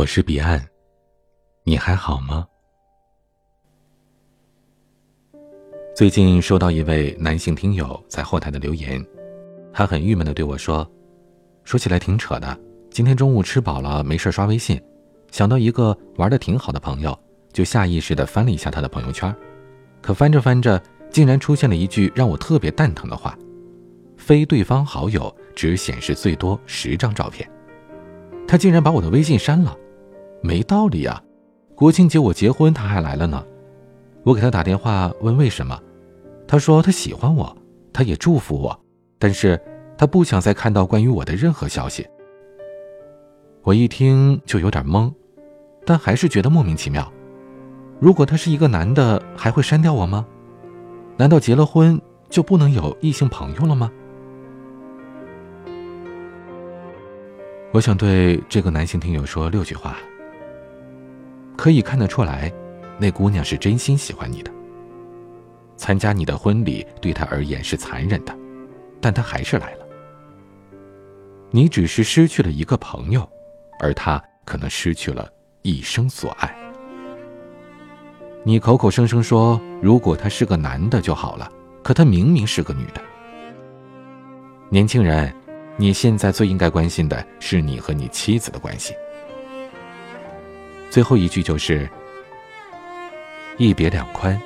[0.00, 0.58] 我是彼岸，
[1.62, 2.46] 你还好吗？
[5.94, 9.04] 最近收到一位男性听友在后台的留言，
[9.74, 10.90] 他很郁闷的对我说
[11.64, 12.58] ：“说起来挺扯的，
[12.90, 14.82] 今天中午吃饱了，没事刷微信，
[15.32, 17.14] 想到一个玩的挺好的朋友，
[17.52, 19.36] 就下意识的翻了一下他的朋友圈，
[20.00, 23.38] 可翻着翻着，竟然出现了一句让我特别蛋疼的话：
[24.16, 27.46] 非对方好友只显示最多十张照片。”
[28.48, 29.76] 他竟然把我的微信删了，
[30.42, 31.22] 没道理啊！
[31.74, 33.44] 国庆节我结婚，他还来了呢。
[34.22, 35.80] 我给他打电话问为什么，
[36.46, 37.56] 他说他喜欢我，
[37.92, 38.78] 他也祝福我，
[39.18, 39.60] 但是
[39.96, 42.06] 他不想再看到关于我的任何消息。
[43.62, 45.12] 我一听就有点懵，
[45.84, 47.10] 但还是觉得莫名其妙。
[47.98, 50.26] 如果他是一个男的，还会删掉我吗？
[51.16, 52.00] 难道结了婚
[52.30, 53.90] 就不能有异性朋友了吗？
[57.72, 59.96] 我想对这个男性听友说六句话。
[61.60, 62.50] 可以看得出来，
[62.98, 64.50] 那姑娘是真心喜欢你的。
[65.76, 68.34] 参加你的婚礼对她而言是残忍的，
[68.98, 69.86] 但她还是来了。
[71.50, 73.28] 你只是失去了一个朋友，
[73.78, 75.30] 而她可能失去了
[75.60, 76.50] 一生所爱。
[78.42, 81.46] 你口口声声说如果他是个男的就好了，
[81.82, 83.02] 可他明明是个女的。
[84.70, 85.30] 年轻人。
[85.76, 88.94] 你现在最应该关心的是你和你妻子的关系。
[90.90, 91.88] 最后一句就是
[93.56, 94.38] “一别两宽，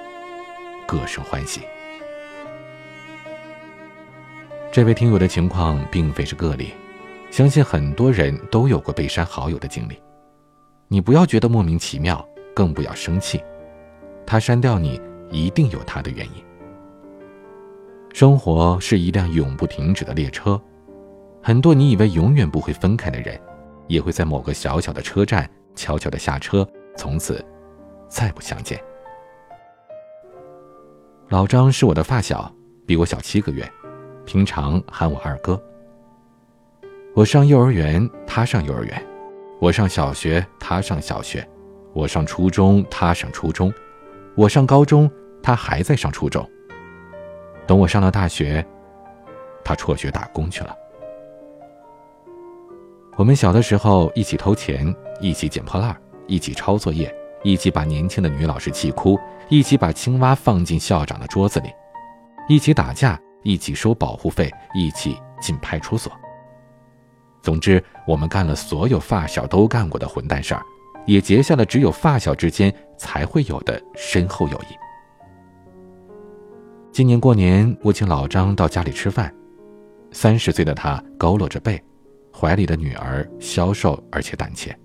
[0.87, 1.63] 各生欢喜”。
[4.71, 6.75] 这位听友的情况并非是个例，
[7.31, 9.99] 相信很多人都有过被删好友的经历。
[10.87, 12.23] 你不要觉得莫名其妙，
[12.55, 13.43] 更不要生气，
[14.27, 15.01] 他删掉你
[15.31, 16.45] 一定有他的原因。
[18.13, 20.61] 生活是一辆永不停止的列车。
[21.43, 23.41] 很多你以为永远不会分开的人，
[23.87, 27.45] 也会在某个小小的车站悄悄的下车，从此
[28.09, 28.81] 再不相见。
[31.29, 32.53] 老张是我的发小，
[32.87, 33.69] 比我小七个月，
[34.25, 35.61] 平常喊我二哥。
[37.15, 38.97] 我上幼儿园，他上幼儿园；
[39.61, 41.43] 我上小学，他上小学；
[41.93, 43.71] 我上初中，他上初中；
[44.37, 45.11] 我上高中，
[45.43, 46.49] 他还在上初中。
[47.67, 48.65] 等我上了大学，
[49.65, 50.77] 他辍学打工去了。
[53.17, 57.15] 我们小的时候一起偷钱，一起捡破烂，一起抄作业，
[57.45, 59.17] 一起把年轻的女老师气哭，
[59.49, 61.69] 一起把青蛙放进校长的桌子里，
[62.49, 66.13] 一起打架，一起收保护费，一起进派出所。
[67.41, 70.63] 总之，我们干了所有发小都干过的混蛋事儿，
[71.07, 74.75] 也结下了只有发小之间才会有的深厚友谊。
[76.91, 79.33] 今年过年，我请老张到家里吃饭，
[80.11, 81.81] 三十岁的他佝偻着背。
[82.37, 84.77] 怀里的女儿消瘦而且胆怯。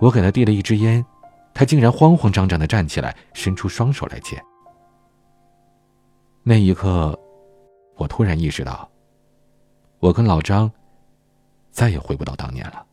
[0.00, 1.04] 我给他递了一支烟，
[1.52, 4.42] 他竟然慌慌张张的站起来，伸出双手来接。
[6.42, 7.18] 那一刻，
[7.96, 8.88] 我突然意识到，
[9.98, 10.70] 我跟老张
[11.70, 12.86] 再也回不到当年了。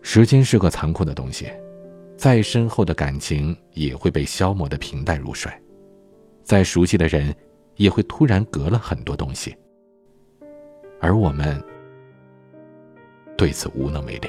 [0.00, 1.50] 时间是个残酷的东西，
[2.16, 5.52] 再深厚的感情也会被消磨的平淡如水，
[6.42, 7.34] 再熟悉的人，
[7.76, 9.56] 也会突然隔了很多东西。
[11.00, 11.62] 而我们
[13.36, 14.28] 对此无能为力。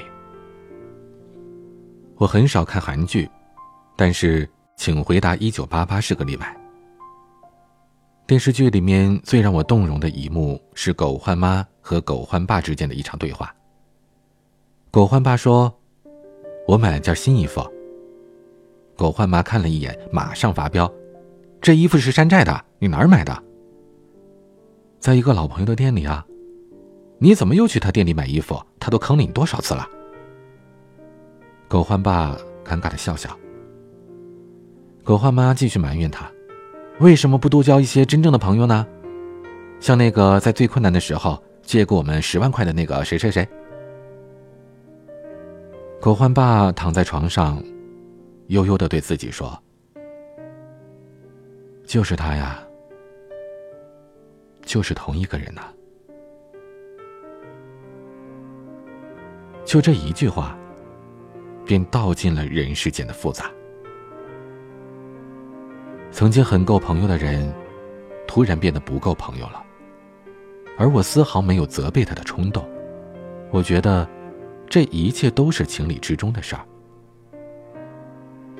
[2.16, 3.28] 我很少看韩剧，
[3.96, 6.56] 但是《请回答一九八八》是个例外。
[8.26, 13.52] 电视剧里面最让我动容的一幕是狗焕妈和狗焕爸之间的一场对话。
[14.92, 15.74] 狗焕爸说
[16.68, 17.60] ：“我买了件新衣服。”
[18.96, 20.92] 狗焕妈看了一眼，马上发飙
[21.60, 23.42] ：“这衣服是山寨的，你哪儿买的？
[25.00, 26.24] 在一个老朋友的店里啊。”
[27.22, 28.58] 你怎么又去他店里买衣服？
[28.80, 29.86] 他都坑了你多少次了？
[31.68, 33.38] 狗焕爸尴尬的笑笑。
[35.04, 36.30] 狗焕妈继续埋怨他，
[36.98, 38.86] 为什么不多交一些真正的朋友呢？
[39.80, 43.46] 像那个在最困难的时候借过我们十万块的那个谁谁谁。
[46.00, 47.62] 狗焕爸躺在床上，
[48.46, 49.62] 悠悠的对自己说
[51.84, 52.66] ：“就是他呀，
[54.62, 55.62] 就是同一个人呐。”
[59.70, 60.58] 就这一句话，
[61.64, 63.48] 便道尽了人世间的复杂。
[66.10, 67.54] 曾经很够朋友的人，
[68.26, 69.62] 突然变得不够朋友了，
[70.76, 72.68] 而我丝毫没有责备他的冲动。
[73.52, 74.08] 我觉得，
[74.68, 76.66] 这一切都是情理之中的事儿。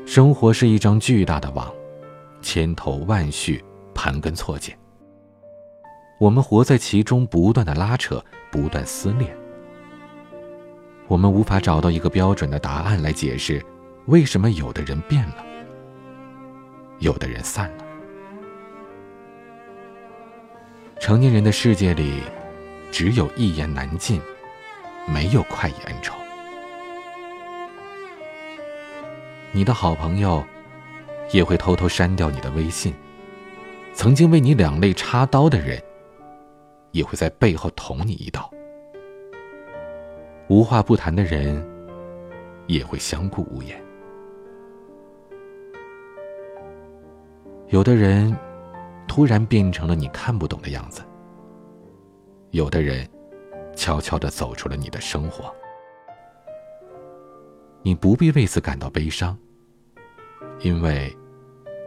[0.07, 1.75] 生活是一张巨大的网，
[2.41, 3.61] 千头万绪，
[3.97, 4.73] 盘根错节。
[6.21, 9.37] 我们活在其中，不断的拉扯，不断撕裂。
[11.11, 13.61] 我们无法找到一个标准的答案来解释，
[14.07, 15.45] 为什么有的人变了，
[17.01, 17.85] 有的人散了。
[21.01, 22.23] 成年人的世界里，
[22.93, 24.23] 只有一言难尽，
[25.09, 26.15] 没有快意恩仇。
[29.51, 30.45] 你的好朋友
[31.33, 32.95] 也会偷偷删掉你的微信，
[33.93, 35.83] 曾经为你两肋插刀的人，
[36.93, 38.49] 也会在背后捅你一刀。
[40.50, 41.64] 无话不谈的人，
[42.67, 43.81] 也会相顾无言。
[47.69, 48.37] 有的人
[49.06, 51.02] 突然变成了你看不懂的样子，
[52.50, 53.08] 有的人
[53.76, 55.55] 悄悄的走出了你的生活。
[57.82, 59.38] 你不必为此感到悲伤，
[60.58, 61.17] 因为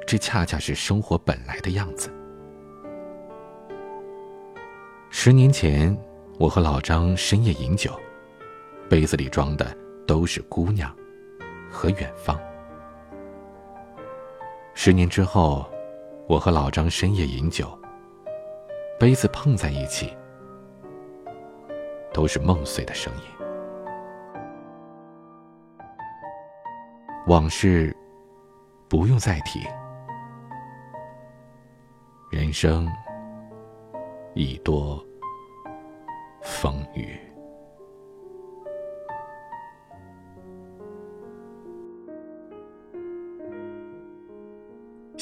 [0.08, 2.10] 这恰恰是生活本来的样子。
[5.10, 5.94] 十年前，
[6.40, 7.92] 我和老张深夜饮酒。
[8.94, 9.76] 杯子里装的
[10.06, 10.96] 都是姑娘
[11.68, 12.40] 和远方。
[14.76, 15.68] 十年之后，
[16.30, 17.76] 我和老张深夜饮酒，
[19.00, 20.16] 杯子碰在一起，
[22.14, 23.24] 都是梦碎的声音。
[27.26, 27.98] 往事
[28.88, 29.60] 不用再提，
[32.30, 32.88] 人生
[34.36, 35.04] 已多
[36.44, 37.20] 风雨。